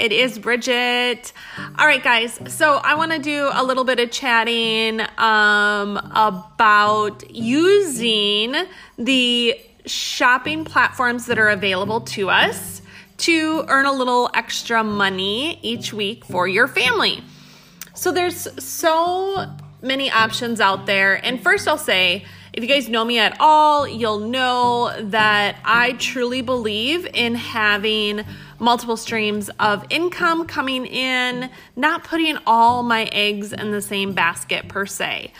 [0.00, 1.34] It is Bridget.
[1.78, 2.40] All right, guys.
[2.48, 8.54] So I want to do a little bit of chatting um, about using
[8.96, 12.80] the shopping platforms that are available to us
[13.18, 17.22] to earn a little extra money each week for your family.
[17.92, 21.22] So there's so many options out there.
[21.22, 25.92] And first, I'll say, if you guys know me at all, you'll know that I
[25.92, 28.24] truly believe in having
[28.58, 34.68] multiple streams of income coming in, not putting all my eggs in the same basket
[34.68, 35.32] per se.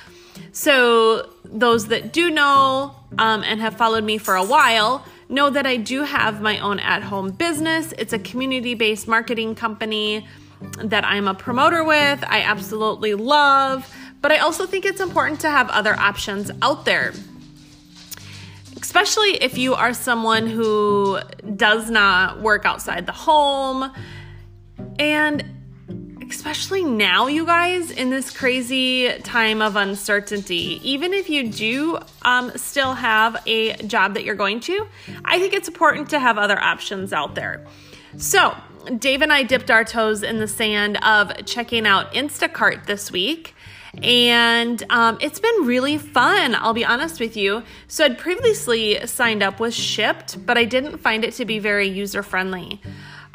[0.52, 5.66] So, those that do know um, and have followed me for a while know that
[5.66, 7.92] I do have my own at home business.
[7.98, 10.26] It's a community based marketing company
[10.78, 12.22] that I'm a promoter with.
[12.26, 13.92] I absolutely love.
[14.20, 17.12] But I also think it's important to have other options out there.
[18.80, 21.18] Especially if you are someone who
[21.56, 23.92] does not work outside the home.
[24.98, 25.44] And
[26.30, 32.52] especially now, you guys, in this crazy time of uncertainty, even if you do um,
[32.56, 34.86] still have a job that you're going to,
[35.24, 37.66] I think it's important to have other options out there.
[38.16, 38.56] So,
[38.98, 43.54] Dave and I dipped our toes in the sand of checking out Instacart this week
[44.02, 47.62] and um, it's been really fun, I'll be honest with you.
[47.88, 51.88] So, I'd previously signed up with Shipt, but I didn't find it to be very
[51.88, 52.80] user friendly.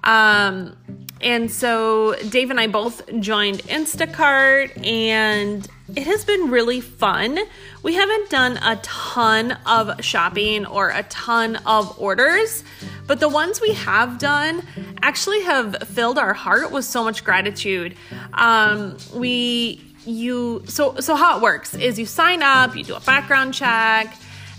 [0.04, 0.78] Um,
[1.22, 7.40] and so, Dave and I both joined Instacart, and it has been really fun.
[7.84, 12.64] We haven't done a ton of shopping or a ton of orders,
[13.08, 14.64] but the ones we have done
[15.02, 17.96] actually have filled our heart with so much gratitude.
[18.34, 23.00] Um, we you so so how it works is you sign up, you do a
[23.00, 24.16] background check,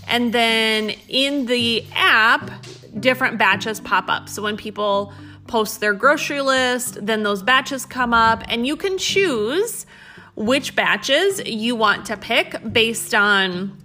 [0.07, 2.51] and then in the app,
[2.99, 4.29] different batches pop up.
[4.29, 5.13] So when people
[5.47, 9.85] post their grocery list, then those batches come up, and you can choose
[10.35, 13.77] which batches you want to pick based on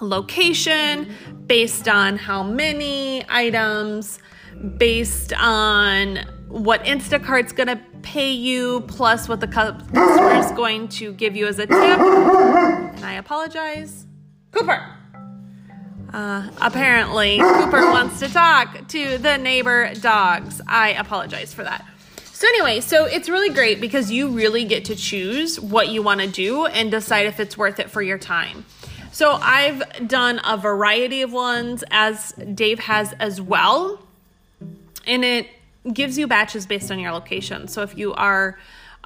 [0.00, 1.12] location,
[1.46, 4.18] based on how many items,
[4.76, 11.36] based on what Instacart's gonna pay you plus what the customer is going to give
[11.36, 11.78] you as a tip.
[11.78, 14.06] And I apologize.
[14.50, 14.94] Cooper.
[16.12, 20.60] Uh, apparently, Cooper wants to talk to the neighbor dogs.
[20.66, 21.84] I apologize for that.
[22.32, 26.20] So, anyway, so it's really great because you really get to choose what you want
[26.20, 28.64] to do and decide if it's worth it for your time.
[29.12, 34.07] So, I've done a variety of ones as Dave has as well.
[35.08, 35.48] And it
[35.92, 37.66] gives you batches based on your location.
[37.66, 38.58] So if you are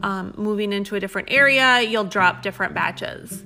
[0.03, 3.43] um, moving into a different area, you'll drop different batches.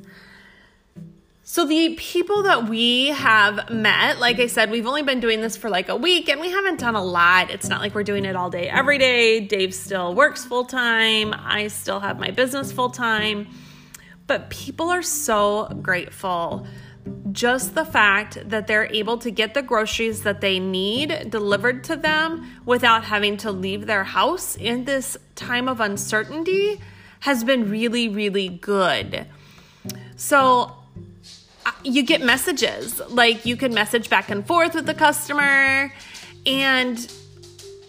[1.48, 5.56] So, the people that we have met, like I said, we've only been doing this
[5.56, 7.52] for like a week and we haven't done a lot.
[7.52, 9.38] It's not like we're doing it all day, every day.
[9.38, 11.32] Dave still works full time.
[11.32, 13.46] I still have my business full time.
[14.26, 16.66] But people are so grateful
[17.32, 21.96] just the fact that they're able to get the groceries that they need delivered to
[21.96, 26.80] them without having to leave their house in this time of uncertainty
[27.20, 29.26] has been really, really good.
[30.16, 30.72] So,
[31.64, 35.92] uh, you get messages like you can message back and forth with the customer
[36.46, 37.12] and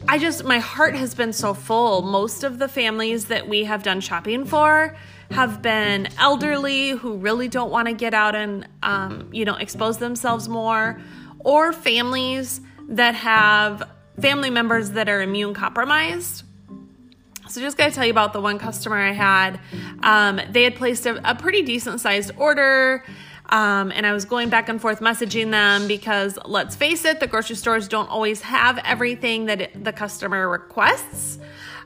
[0.08, 2.02] I just my heart has been so full.
[2.02, 4.96] Most of the families that we have done shopping for
[5.32, 9.98] have been elderly who really don't want to get out and um, you know expose
[9.98, 11.00] themselves more
[11.40, 16.44] or families that have family members that are immune compromised
[17.50, 19.60] so just gotta tell you about the one customer i had
[20.02, 23.04] um, they had placed a, a pretty decent sized order
[23.50, 27.28] um, and I was going back and forth messaging them because let's face it, the
[27.28, 31.40] grocery stores don't always have everything that the customer requests.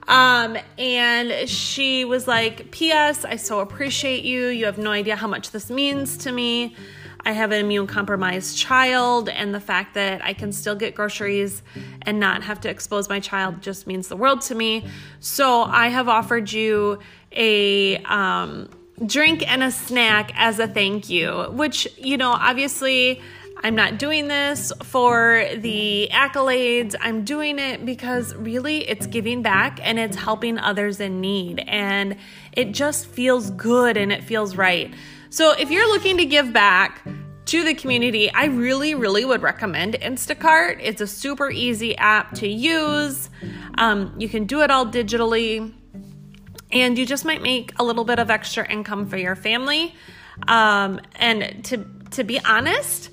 [0.08, 4.48] Um, and she was like, P.S., I so appreciate you.
[4.48, 6.76] You have no idea how much this means to me.
[7.24, 11.62] I have an immune compromised child, and the fact that I can still get groceries
[12.02, 14.88] and not have to expose my child just means the world to me.
[15.20, 16.98] So I have offered you
[17.32, 18.70] a um,
[19.06, 23.22] drink and a snack as a thank you, which, you know, obviously
[23.64, 26.96] I'm not doing this for the accolades.
[27.00, 31.64] I'm doing it because really it's giving back and it's helping others in need.
[31.68, 32.18] And
[32.54, 34.94] it just feels good and it feels right.
[35.30, 37.06] So if you're looking to give back,
[37.44, 40.80] to the community, I really, really would recommend Instacart.
[40.82, 43.30] It's a super easy app to use.
[43.78, 45.74] Um, you can do it all digitally,
[46.72, 49.96] and you just might make a little bit of extra income for your family.
[50.48, 53.10] Um, and to to be honest,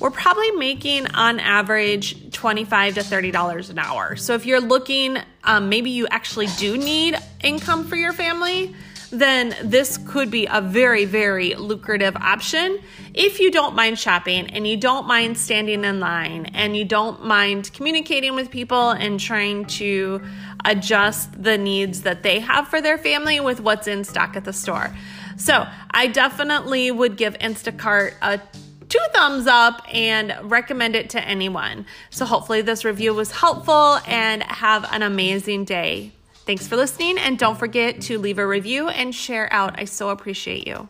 [0.00, 4.16] we're probably making on average 25 to $30 an hour.
[4.16, 8.74] So if you're looking, um, maybe you actually do need income for your family,
[9.12, 12.80] then this could be a very, very lucrative option
[13.12, 17.22] if you don't mind shopping and you don't mind standing in line and you don't
[17.22, 20.22] mind communicating with people and trying to
[20.64, 24.52] adjust the needs that they have for their family with what's in stock at the
[24.52, 24.94] store.
[25.36, 28.40] So I definitely would give Instacart a
[28.88, 31.86] two thumbs up and recommend it to anyone.
[32.10, 36.12] So hopefully this review was helpful and have an amazing day.
[36.44, 39.78] Thanks for listening and don't forget to leave a review and share out.
[39.78, 40.88] I so appreciate you.